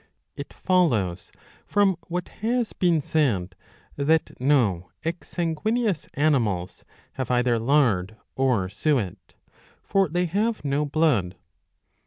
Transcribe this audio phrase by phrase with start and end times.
[0.01, 0.03] ^
[0.35, 1.31] It follows
[1.63, 3.55] from what has been said
[3.95, 6.83] that no ex sanguineous animals
[7.21, 9.35] have either lard or suet;
[9.83, 11.35] for they have no blood.